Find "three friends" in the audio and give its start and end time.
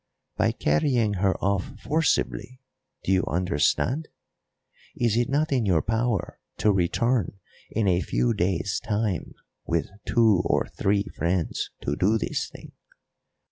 10.75-11.69